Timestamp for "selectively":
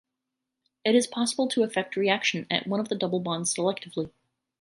3.53-4.09